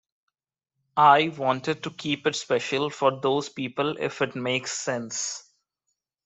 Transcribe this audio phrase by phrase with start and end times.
[0.97, 5.43] I wanted to keep it special for those people if it makes sense.